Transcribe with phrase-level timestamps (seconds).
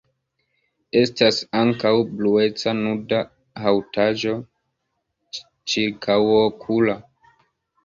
[1.01, 1.91] Estas ankaŭ
[2.21, 3.21] blueca nuda
[3.67, 4.35] haŭtaĵo
[5.75, 6.99] ĉirkaŭokula.